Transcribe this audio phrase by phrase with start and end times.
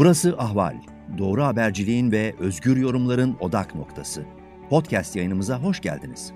[0.00, 0.76] Burası Ahval.
[1.18, 4.24] Doğru haberciliğin ve özgür yorumların odak noktası.
[4.70, 6.32] Podcast yayınımıza hoş geldiniz.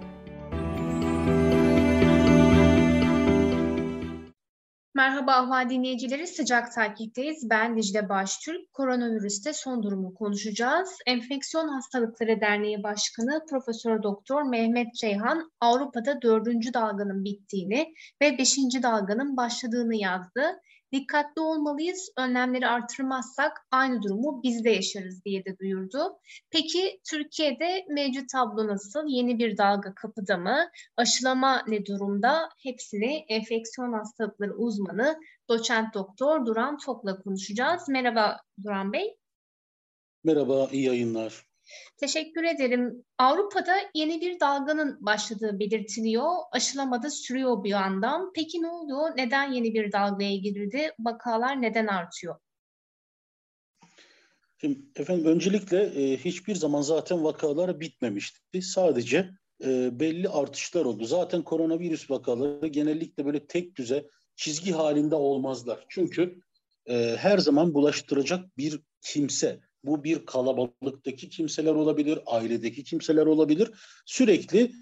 [4.95, 7.51] Merhaba Ahval dinleyicileri, sıcak takipteyiz.
[7.51, 8.73] Ben Dicle Baştürk.
[8.73, 10.99] Koronavirüste son durumu konuşacağız.
[11.07, 19.37] Enfeksiyon Hastalıkları Derneği Başkanı Profesör Doktor Mehmet Ceyhan, Avrupa'da dördüncü dalganın bittiğini ve beşinci dalganın
[19.37, 20.61] başladığını yazdı.
[20.95, 26.19] Dikkatli olmalıyız, önlemleri artırmazsak aynı durumu biz de yaşarız diye de duyurdu.
[26.51, 29.05] Peki Türkiye'de mevcut tablo nasıl?
[29.07, 30.71] Yeni bir dalga kapıda mı?
[30.97, 32.49] Aşılama ne durumda?
[32.59, 37.89] Hepsini enfeksiyon hastalıkları uzmanı doçent doktor Duran Tok'la konuşacağız.
[37.89, 39.17] Merhaba Duran Bey.
[40.25, 41.54] Merhaba, iyi yayınlar.
[41.97, 43.05] Teşekkür ederim.
[43.19, 46.31] Avrupa'da yeni bir dalganın başladığı belirtiliyor.
[46.53, 48.33] Aşılamada sürüyor bir yandan.
[48.35, 49.17] Peki ne oldu?
[49.17, 50.91] Neden yeni bir dalgaya girildi?
[50.99, 52.37] Vakalar neden artıyor?
[54.61, 58.63] Şimdi efendim öncelikle e, hiçbir zaman zaten vakalar bitmemişti.
[58.63, 59.31] Sadece
[59.65, 61.05] e, belli artışlar oldu.
[61.05, 65.87] Zaten koronavirüs vakaları genellikle böyle tek düze çizgi halinde olmazlar.
[65.89, 66.41] Çünkü
[66.87, 73.71] e, her zaman bulaştıracak bir kimse bu bir kalabalıktaki kimseler olabilir, ailedeki kimseler olabilir.
[74.07, 74.73] Sürekli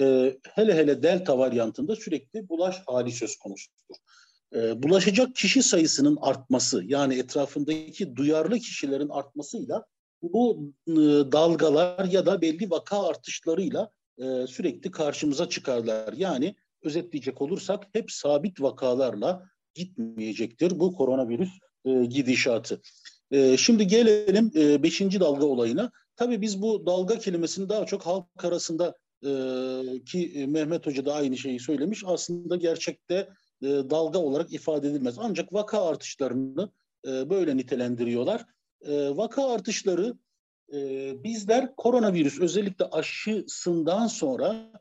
[0.00, 3.96] e, hele hele delta varyantında sürekli bulaş hali söz konusudur.
[4.54, 9.84] E, bulaşacak kişi sayısının artması yani etrafındaki duyarlı kişilerin artmasıyla
[10.22, 10.92] bu e,
[11.32, 16.12] dalgalar ya da belli vaka artışlarıyla e, sürekli karşımıza çıkarlar.
[16.12, 21.50] Yani özetleyecek olursak hep sabit vakalarla gitmeyecektir bu koronavirüs
[21.84, 22.80] e, gidişatı.
[23.32, 25.90] E, şimdi gelelim e, beşinci dalga olayına.
[26.16, 29.30] Tabii biz bu dalga kelimesini daha çok halk arasında e,
[30.04, 32.02] ki Mehmet Hoca da aynı şeyi söylemiş.
[32.06, 33.28] Aslında gerçekte
[33.62, 35.14] e, dalga olarak ifade edilmez.
[35.18, 36.70] Ancak vaka artışlarını
[37.06, 38.44] e, böyle nitelendiriyorlar.
[38.80, 40.14] E, vaka artışları
[40.72, 44.72] e, bizler koronavirüs özellikle aşısından sonra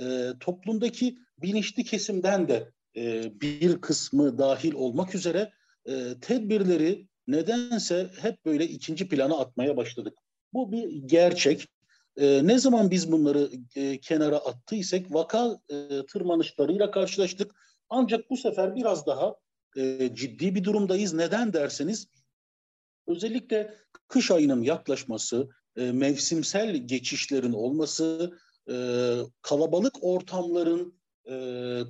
[0.00, 5.52] e, toplumdaki bilinçli kesimden de e, bir kısmı dahil olmak üzere
[5.86, 10.18] e, tedbirleri nedense hep böyle ikinci plana atmaya başladık.
[10.52, 11.68] Bu bir gerçek.
[12.16, 17.54] E, ne zaman biz bunları e, kenara attıysak vaka e, tırmanışlarıyla karşılaştık.
[17.88, 19.34] Ancak bu sefer biraz daha
[19.76, 21.14] e, ciddi bir durumdayız.
[21.14, 22.06] Neden derseniz
[23.06, 23.74] özellikle
[24.08, 28.38] kış ayının yaklaşması, e, mevsimsel geçişlerin olması,
[28.70, 28.74] e,
[29.42, 31.34] kalabalık ortamların e,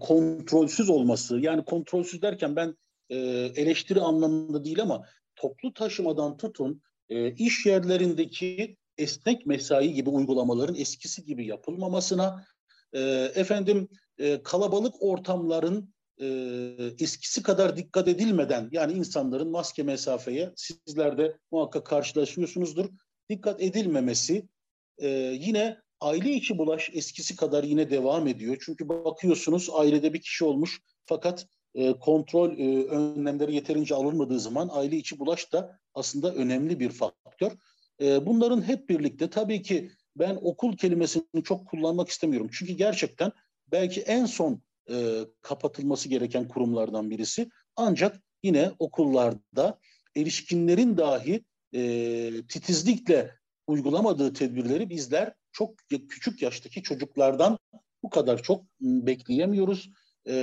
[0.01, 1.39] kontrolsüz olması.
[1.39, 2.77] Yani kontrolsüz derken ben
[3.11, 3.17] e,
[3.57, 5.03] eleştiri anlamında değil ama
[5.37, 12.45] toplu taşımadan tutun e, iş yerlerindeki esnek mesai gibi uygulamaların eskisi gibi yapılmamasına,
[12.93, 13.01] e,
[13.35, 16.27] efendim e, kalabalık ortamların e,
[17.01, 22.89] eskisi kadar dikkat edilmeden yani insanların maske mesafeye sizler de muhakkak karşılaşıyorsunuzdur
[23.31, 24.49] dikkat edilmemesi
[24.99, 25.09] e,
[25.41, 28.57] yine aile içi bulaş eskisi kadar yine devam ediyor.
[28.65, 34.97] Çünkü bakıyorsunuz ailede bir kişi olmuş fakat e, kontrol e, önlemleri yeterince alınmadığı zaman aile
[34.97, 37.53] içi bulaş da aslında önemli bir faktör.
[38.03, 42.51] E, bunların hep birlikte tabii ki ben okul kelimesini çok kullanmak istemiyorum.
[42.53, 43.33] Çünkü gerçekten
[43.73, 44.63] belki en son
[45.43, 47.51] kapatılması gereken kurumlardan birisi.
[47.77, 49.79] Ancak yine okullarda
[50.17, 51.45] erişkinlerin dahi
[52.49, 53.35] titizlikle
[53.67, 55.75] uygulamadığı tedbirleri bizler çok
[56.09, 57.59] küçük yaştaki çocuklardan
[58.03, 59.91] bu kadar çok bekleyemiyoruz.
[60.29, 60.35] E,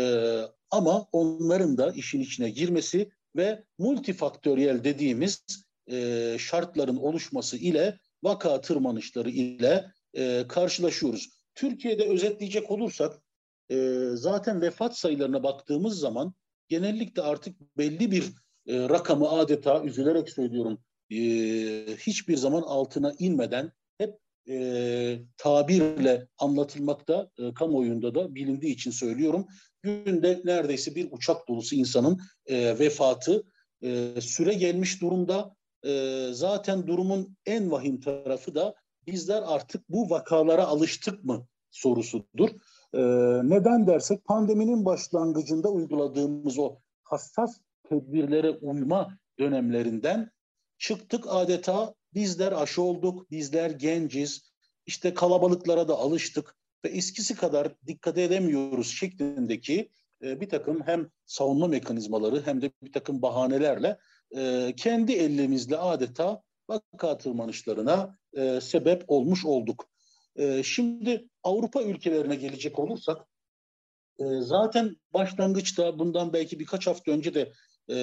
[0.72, 5.44] ama onların da işin içine girmesi ve multifaktöriyel dediğimiz
[5.92, 11.30] e, şartların oluşması ile vaka tırmanışları ile e, karşılaşıyoruz.
[11.56, 13.22] Türkiye'de özetleyecek olursak
[13.72, 16.34] e, zaten vefat sayılarına baktığımız zaman
[16.68, 18.24] genellikle artık belli bir
[18.68, 20.80] e, rakamı adeta üzülerek söylüyorum
[21.12, 21.18] e,
[21.98, 24.18] hiçbir zaman altına inmeden hep
[24.50, 29.48] e, tabirle anlatılmakta e, kamuoyunda da bilindiği için söylüyorum
[29.82, 33.44] günde neredeyse bir uçak dolusu insanın e, vefatı
[33.82, 35.56] e, süre gelmiş durumda.
[35.86, 38.76] E, zaten durumun en vahim tarafı da
[39.08, 42.50] bizler artık bu vakalara alıştık mı sorusudur.
[42.94, 43.02] E,
[43.50, 47.58] neden dersek pandeminin başlangıcında uyguladığımız o hassas
[47.90, 50.32] tedbirlere uyma dönemlerinden
[50.78, 54.52] çıktık adeta bizler aşı olduk, bizler genciz,
[54.86, 56.56] işte kalabalıklara da alıştık
[56.88, 59.90] ve eskisi kadar dikkat edemiyoruz şeklindeki
[60.24, 63.98] e, bir takım hem savunma mekanizmaları hem de bir takım bahanelerle
[64.38, 69.90] e, kendi elimizle adeta vaka tırmanışlarına e, sebep olmuş olduk.
[70.36, 73.18] E, şimdi Avrupa ülkelerine gelecek olursak
[74.20, 77.52] e, zaten başlangıçta bundan belki birkaç hafta önce de
[77.90, 77.96] e,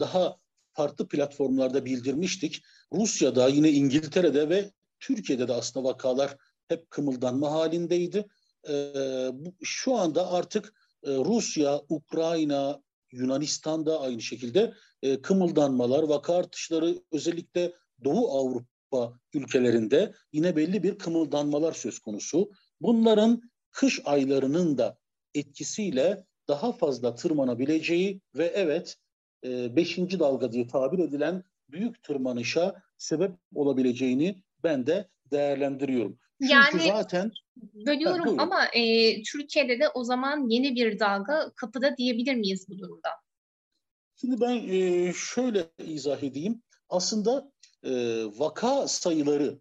[0.00, 0.36] daha
[0.72, 2.62] farklı platformlarda bildirmiştik.
[2.92, 4.70] Rusya'da yine İngiltere'de ve
[5.00, 6.36] Türkiye'de de aslında vakalar
[6.70, 8.26] hep kımıldanma halindeydi.
[8.68, 8.72] E,
[9.32, 10.74] bu, şu anda artık
[11.04, 12.82] e, Rusya, Ukrayna,
[13.12, 17.72] Yunanistan'da aynı şekilde e, kımıldanmalar, vaka artışları özellikle
[18.04, 22.50] Doğu Avrupa ülkelerinde yine belli bir kımıldanmalar söz konusu.
[22.80, 24.98] Bunların kış aylarının da
[25.34, 28.96] etkisiyle daha fazla tırmanabileceği ve evet
[29.44, 36.18] e, beşinci dalga diye tabir edilen büyük tırmanışa sebep olabileceğini ben de değerlendiriyorum.
[36.40, 37.32] Çünkü yani zaten
[37.86, 42.78] bölüyorum ha, ama e, Türkiye'de de o zaman yeni bir dalga kapıda diyebilir miyiz bu
[42.78, 43.08] durumda?
[44.20, 46.62] Şimdi ben e, şöyle izah edeyim.
[46.88, 47.52] Aslında
[47.84, 47.90] e,
[48.24, 49.60] vaka sayıları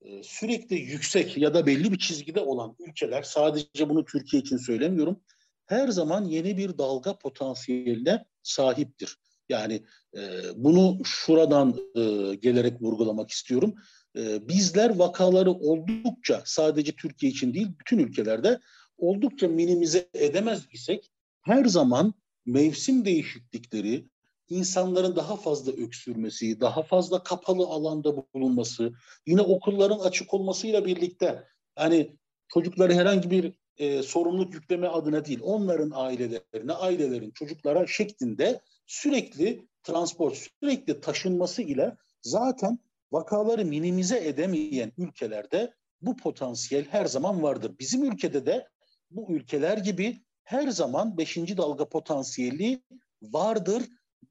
[0.00, 5.20] e, sürekli yüksek ya da belli bir çizgide olan ülkeler, sadece bunu Türkiye için söylemiyorum,
[5.66, 9.18] her zaman yeni bir dalga potansiyeline sahiptir.
[9.48, 9.82] Yani
[10.16, 10.20] e,
[10.56, 13.74] bunu şuradan e, gelerek vurgulamak istiyorum.
[14.16, 18.60] E, bizler vakaları oldukça sadece Türkiye için değil bütün ülkelerde
[18.98, 21.10] oldukça minimize edemez isek
[21.42, 22.14] her zaman
[22.46, 24.08] mevsim değişiklikleri,
[24.48, 28.92] insanların daha fazla öksürmesi, daha fazla kapalı alanda bulunması,
[29.26, 31.44] yine okulların açık olmasıyla birlikte
[31.76, 32.16] hani
[32.48, 40.36] çocukları herhangi bir e, sorumluluk yükleme adına değil, onların ailelerine, ailelerin çocuklara şeklinde sürekli transport,
[40.36, 42.78] sürekli taşınması ile zaten
[43.12, 47.72] vakaları minimize edemeyen ülkelerde bu potansiyel her zaman vardır.
[47.78, 48.68] Bizim ülkede de
[49.10, 52.82] bu ülkeler gibi her zaman beşinci dalga potansiyeli
[53.22, 53.82] vardır.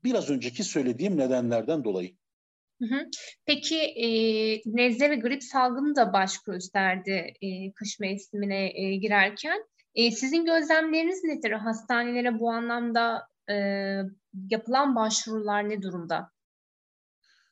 [0.04, 2.16] Biraz önceki söylediğim nedenlerden dolayı.
[3.46, 4.08] Peki e,
[4.66, 9.64] nezle ve grip salgını da baş gösterdi e, kış mevsimine e, girerken.
[9.96, 11.52] E, sizin gözlemleriniz nedir?
[11.52, 13.56] Hastanelere bu anlamda e,
[14.50, 16.32] yapılan başvurular ne durumda?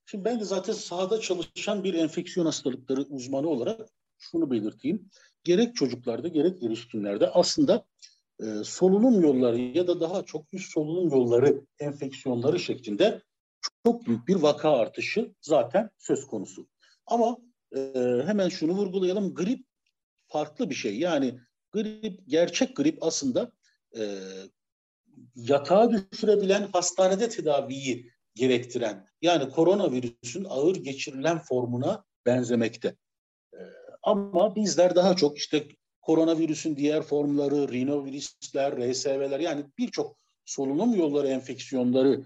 [0.05, 5.09] Şimdi ben de zaten sahada çalışan bir enfeksiyon hastalıkları uzmanı olarak şunu belirteyim.
[5.43, 7.85] Gerek çocuklarda gerek erişkinlerde aslında
[8.39, 13.21] e, solunum yolları ya da daha çok üst solunum yolları enfeksiyonları şeklinde
[13.85, 16.67] çok büyük bir vaka artışı zaten söz konusu.
[17.07, 17.38] Ama
[17.75, 17.79] e,
[18.25, 19.33] hemen şunu vurgulayalım.
[19.35, 19.65] Grip
[20.27, 20.99] farklı bir şey.
[20.99, 21.39] Yani
[21.71, 23.51] grip, gerçek grip aslında
[23.97, 24.19] e,
[25.35, 32.95] yatağa düşürebilen hastanede tedaviyi gerektiren yani koronavirüsün ağır geçirilen formuna benzemekte.
[33.53, 33.57] Ee,
[34.03, 35.67] ama bizler daha çok işte
[36.01, 42.25] koronavirüsün diğer formları, rinovirüsler, RSV'ler yani birçok solunum yolları enfeksiyonları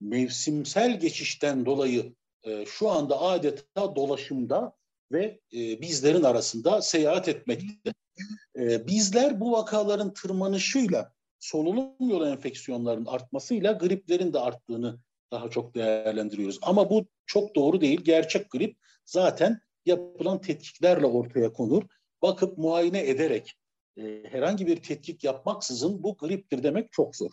[0.00, 4.72] mevsimsel geçişten dolayı e, şu anda adeta dolaşımda
[5.12, 7.94] ve e, bizlerin arasında seyahat etmekte.
[8.56, 14.98] E, bizler bu vakaların tırmanışıyla solunum yolu enfeksiyonlarının artmasıyla griplerin de arttığını
[15.32, 16.58] daha çok değerlendiriyoruz.
[16.62, 18.00] Ama bu çok doğru değil.
[18.00, 21.82] Gerçek grip zaten yapılan tetkiklerle ortaya konur.
[22.22, 23.54] Bakıp muayene ederek
[23.96, 27.30] e, herhangi bir tetkik yapmaksızın bu griptir demek çok zor.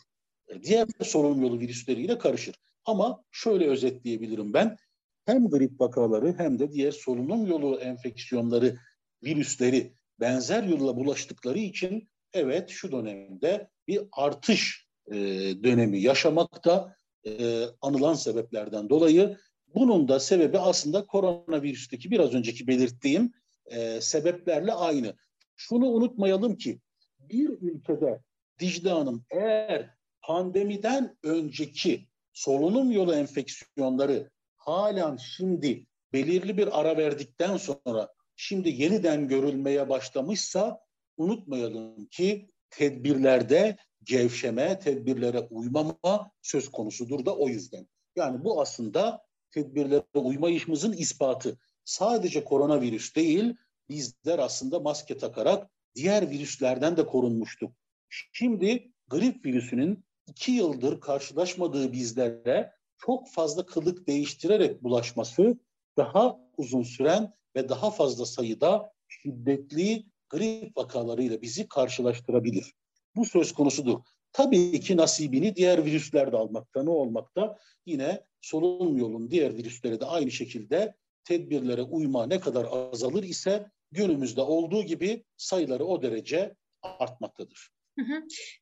[0.48, 2.56] E, diğer solunum yolu virüsleriyle karışır.
[2.86, 4.78] Ama şöyle özetleyebilirim ben.
[5.26, 8.78] Hem grip vakaları hem de diğer solunum yolu enfeksiyonları,
[9.24, 15.16] virüsleri benzer yolla bulaştıkları için evet şu dönemde bir artış e,
[15.64, 16.96] dönemi yaşamakta
[17.26, 19.38] e, anılan sebeplerden dolayı.
[19.76, 23.34] Bunun da sebebi aslında koronavirüsteki biraz önceki belirttiğim
[23.66, 25.16] e, sebeplerle aynı.
[25.56, 26.80] Şunu unutmayalım ki
[27.20, 28.22] bir ülkede
[28.60, 29.90] Dicle Hanım eğer
[30.22, 39.90] pandemiden önceki solunum yolu enfeksiyonları halen şimdi belirli bir ara verdikten sonra şimdi yeniden görülmeye
[39.90, 40.80] başlamışsa
[41.18, 47.88] unutmayalım ki tedbirlerde gevşeme, tedbirlere uymama söz konusudur da o yüzden.
[48.16, 49.22] Yani bu aslında
[49.52, 51.58] tedbirlere uymayışımızın ispatı.
[51.86, 53.56] Sadece koronavirüs değil,
[53.90, 57.72] bizler aslında maske takarak diğer virüslerden de korunmuştuk.
[58.10, 65.58] Şimdi grip virüsünün iki yıldır karşılaşmadığı bizlere çok fazla kılık değiştirerek bulaşması
[65.98, 72.74] daha uzun süren ve daha fazla sayıda şiddetli grip vakalarıyla bizi karşılaştırabilir.
[73.16, 74.00] Bu söz konusudur.
[74.34, 76.84] Tabii ki nasibini diğer virüsler de almakta.
[76.84, 77.58] Ne olmakta?
[77.86, 84.42] Yine solunum yolun diğer virüsleri de aynı şekilde tedbirlere uyma ne kadar azalır ise günümüzde
[84.42, 87.70] olduğu gibi sayıları o derece artmaktadır.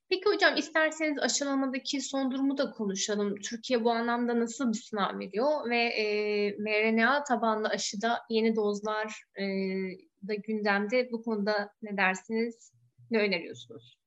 [0.09, 3.35] Peki hocam isterseniz aşılamadaki son durumu da konuşalım.
[3.35, 6.05] Türkiye bu anlamda nasıl bir sınav veriyor ve e,
[6.57, 9.45] mRNA tabanlı aşıda yeni dozlar e,
[10.27, 11.11] da gündemde.
[11.11, 12.71] Bu konuda ne dersiniz,
[13.11, 13.97] ne öneriyorsunuz?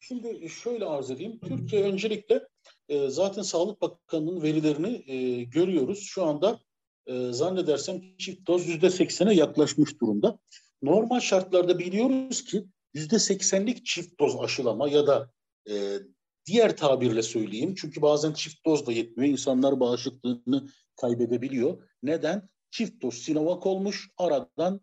[0.00, 1.40] Şimdi şöyle arz edeyim.
[1.40, 2.48] Türkiye öncelikle
[2.88, 6.02] e, zaten Sağlık Bakanlığı'nın verilerini e, görüyoruz.
[6.02, 6.60] Şu anda
[7.06, 10.38] e, zannedersem çift doz yüzde seksene yaklaşmış durumda.
[10.82, 12.64] Normal şartlarda biliyoruz ki
[12.94, 15.30] yüzde seksenlik çift doz aşılama ya da
[15.70, 15.98] e,
[16.46, 17.74] diğer tabirle söyleyeyim.
[17.74, 19.32] Çünkü bazen çift doz da yetmiyor.
[19.32, 21.88] İnsanlar bağışıklığını kaybedebiliyor.
[22.02, 22.48] Neden?
[22.70, 24.80] Çift doz Sinovac olmuş, aradan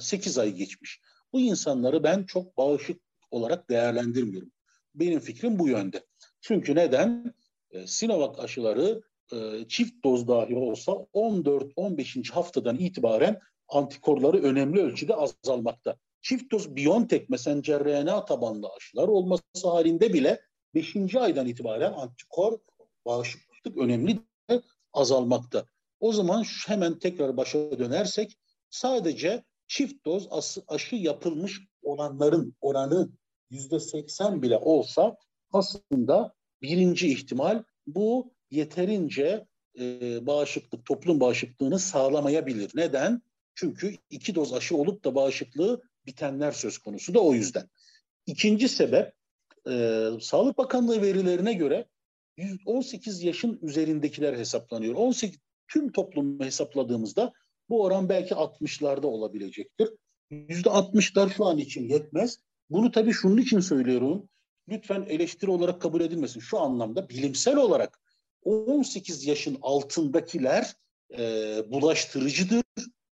[0.00, 1.00] 8 ay geçmiş.
[1.32, 4.52] Bu insanları ben çok bağışık olarak değerlendirmiyorum.
[4.94, 6.04] Benim fikrim bu yönde.
[6.40, 7.34] Çünkü neden?
[7.70, 12.32] E, Sinovac aşıları e, çift doz dahi olsa 14-15.
[12.32, 15.96] haftadan itibaren antikorları önemli ölçüde azalmakta.
[16.22, 20.40] Çift doz Biontech messenger RNA tabanlı aşılar olması halinde bile
[20.74, 21.16] 5.
[21.16, 22.58] aydan itibaren antikor
[23.06, 24.18] bağışıklık önemli
[24.92, 25.66] azalmakta.
[26.00, 28.38] O zaman hemen tekrar başa dönersek
[28.70, 30.28] sadece çift doz
[30.68, 33.10] aşı yapılmış olanların oranı
[33.50, 35.16] yüzde seksen bile olsa
[35.52, 39.46] aslında birinci ihtimal bu yeterince
[39.78, 42.70] e, bağışıklık, toplum bağışıklığını sağlamayabilir.
[42.74, 43.22] Neden?
[43.54, 47.68] Çünkü iki doz aşı olup da bağışıklığı bitenler söz konusu da o yüzden.
[48.26, 49.12] İkinci sebep,
[49.68, 51.86] e, Sağlık Bakanlığı verilerine göre
[52.66, 54.94] 18 yaşın üzerindekiler hesaplanıyor.
[54.94, 57.32] 18 tüm toplumu hesapladığımızda
[57.68, 59.88] bu oran belki 60'larda olabilecektir.
[60.30, 62.38] %60'lar şu an için yetmez.
[62.70, 64.28] Bunu tabii şunun için söylüyorum.
[64.68, 66.40] Lütfen eleştiri olarak kabul edilmesin.
[66.40, 68.00] Şu anlamda bilimsel olarak
[68.42, 70.74] 18 yaşın altındakiler
[71.18, 71.22] e,
[71.72, 72.64] bulaştırıcıdır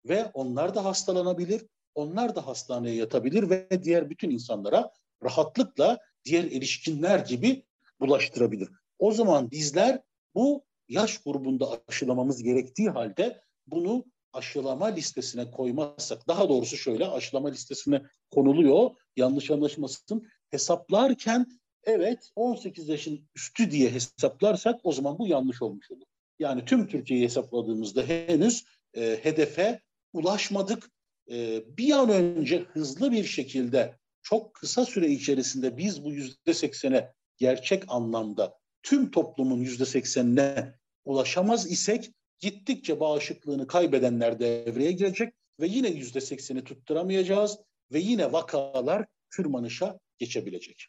[0.05, 1.65] ve onlar da hastalanabilir.
[1.95, 4.91] Onlar da hastaneye yatabilir ve diğer bütün insanlara
[5.23, 7.65] rahatlıkla diğer erişkinler gibi
[7.99, 8.69] bulaştırabilir.
[8.99, 10.01] O zaman bizler
[10.35, 18.01] bu yaş grubunda aşılamamız gerektiği halde bunu aşılama listesine koymazsak, daha doğrusu şöyle aşılama listesine
[18.31, 20.27] konuluyor, yanlış anlaşılmasın.
[20.49, 21.45] Hesaplarken
[21.83, 26.05] evet 18 yaşın üstü diye hesaplarsak o zaman bu yanlış olmuş olur.
[26.39, 29.81] Yani tüm Türkiye'yi hesapladığımızda henüz e, hedefe
[30.13, 30.91] ulaşmadık.
[31.31, 37.13] E, bir an önce hızlı bir şekilde çok kısa süre içerisinde biz bu yüzde seksene
[37.37, 45.89] gerçek anlamda tüm toplumun yüzde seksenine ulaşamaz isek gittikçe bağışıklığını kaybedenler devreye girecek ve yine
[45.89, 47.57] yüzde sekseni tutturamayacağız
[47.91, 49.05] ve yine vakalar
[49.35, 50.87] tırmanışa geçebilecek.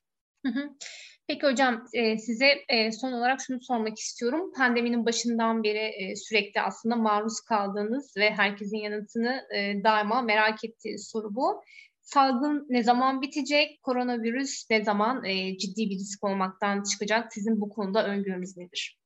[1.30, 4.52] Peki hocam e, size e, son olarak şunu sormak istiyorum.
[4.56, 9.42] Pandeminin başından beri e, sürekli aslında maruz kaldığınız ve herkesin yanıtını
[9.84, 11.62] daima merak ettiği soru bu.
[12.02, 13.82] Salgın ne zaman bitecek?
[13.82, 15.22] Koronavirüs ne zaman
[15.58, 17.32] ciddi bir risk olmaktan çıkacak?
[17.32, 18.99] Sizin bu konuda öngörünüz nedir?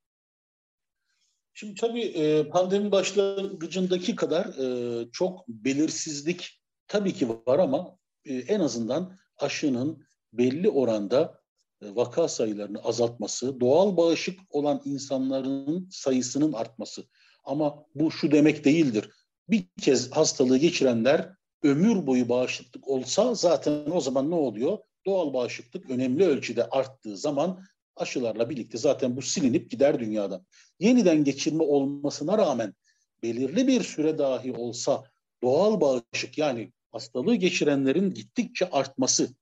[1.55, 8.61] Şimdi tabii e, pandemi başlangıcındaki kadar e, çok belirsizlik tabii ki var ama e, en
[8.61, 11.41] azından aşının belli oranda
[11.83, 17.05] vaka sayılarını azaltması, doğal bağışık olan insanların sayısının artması.
[17.45, 19.11] Ama bu şu demek değildir.
[19.49, 24.79] Bir kez hastalığı geçirenler ömür boyu bağışıklık olsa zaten o zaman ne oluyor?
[25.07, 27.65] Doğal bağışıklık önemli ölçüde arttığı zaman
[27.97, 30.47] aşılarla birlikte zaten bu silinip gider dünyadan.
[30.81, 32.75] Yeniden geçirme olmasına rağmen
[33.23, 35.05] belirli bir süre dahi olsa
[35.43, 39.35] doğal bağışık yani hastalığı geçirenlerin gittikçe artması,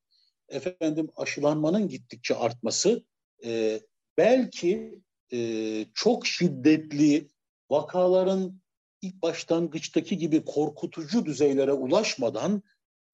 [0.48, 3.04] efendim aşılanmanın gittikçe artması
[3.44, 3.80] e,
[4.18, 5.00] belki
[5.32, 7.28] e, çok şiddetli
[7.70, 8.60] vakaların
[9.02, 12.62] ilk başlangıçtaki gibi korkutucu düzeylere ulaşmadan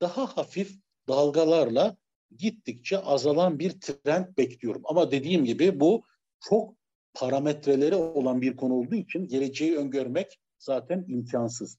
[0.00, 0.78] daha hafif
[1.08, 1.96] dalgalarla
[2.36, 4.82] gittikçe azalan bir trend bekliyorum.
[4.84, 6.02] Ama dediğim gibi bu
[6.40, 6.74] çok
[7.14, 11.78] parametreleri olan bir konu olduğu için geleceği öngörmek zaten imkansız.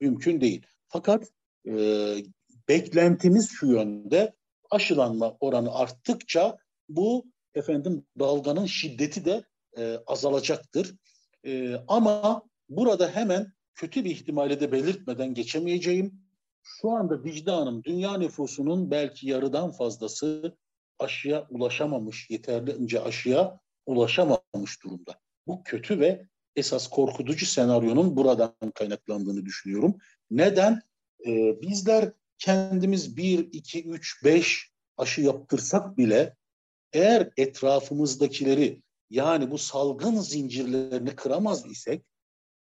[0.00, 0.66] Mümkün değil.
[0.88, 1.32] Fakat
[1.68, 1.72] e,
[2.68, 4.34] beklentimiz şu yönde
[4.70, 9.44] aşılanma oranı arttıkça bu efendim dalganın şiddeti de
[9.78, 10.94] e, azalacaktır.
[11.46, 16.27] E, ama burada hemen kötü bir ihtimali de belirtmeden geçemeyeceğim
[16.62, 20.56] şu anda Dicle Hanım dünya nüfusunun belki yarıdan fazlası
[20.98, 25.14] aşıya ulaşamamış, yeterli aşıya ulaşamamış durumda.
[25.46, 29.96] Bu kötü ve esas korkutucu senaryonun buradan kaynaklandığını düşünüyorum.
[30.30, 30.82] Neden?
[31.26, 36.36] Ee, bizler kendimiz 1, 2, 3, 5 aşı yaptırsak bile
[36.92, 42.04] eğer etrafımızdakileri yani bu salgın zincirlerini kıramaz isek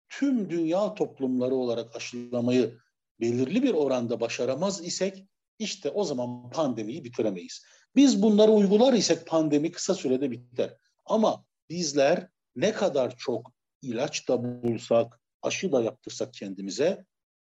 [0.09, 2.77] tüm dünya toplumları olarak aşılamayı
[3.21, 5.25] belirli bir oranda başaramaz isek
[5.59, 7.63] işte o zaman pandemiyi bitiremeyiz.
[7.95, 10.77] Biz bunları uygular isek pandemi kısa sürede biter.
[11.05, 13.51] Ama bizler ne kadar çok
[13.81, 17.05] ilaç da bulsak, aşı da yaptırsak kendimize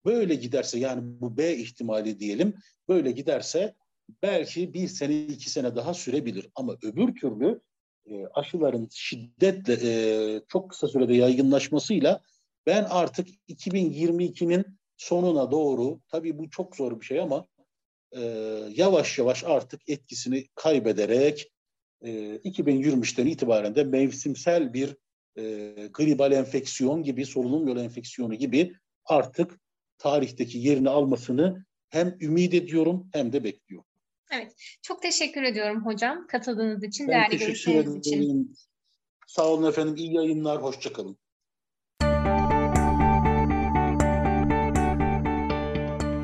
[0.06, 2.54] böyle giderse yani bu B ihtimali diyelim
[2.88, 3.76] böyle giderse
[4.24, 6.48] belki bir sene iki sene daha sürebilir.
[6.56, 7.62] Ama öbür türlü
[8.06, 12.22] e, aşıların şiddetle e, çok kısa sürede yaygınlaşmasıyla
[12.66, 17.48] ben artık 2022'nin sonuna doğru tabii bu çok zor bir şey ama
[18.12, 18.22] e,
[18.76, 21.52] yavaş yavaş artık etkisini kaybederek
[22.02, 24.98] e, 2023'ten itibaren de mevsimsel bir
[25.38, 28.74] e, gribal enfeksiyon gibi, solunum yolu enfeksiyonu gibi
[29.06, 29.60] artık
[29.98, 33.90] tarihteki yerini almasını hem ümit ediyorum hem de bekliyorum.
[34.32, 38.56] Evet, çok teşekkür ediyorum hocam katıldığınız için, ben değerli görüşleriniz için.
[39.28, 41.18] Sağ olun efendim, iyi yayınlar, hoşçakalın.